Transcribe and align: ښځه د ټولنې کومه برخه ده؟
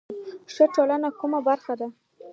ښځه 0.53 0.65
د 0.69 0.73
ټولنې 0.75 1.09
کومه 1.19 1.39
برخه 1.47 1.73
ده؟ 1.79 1.87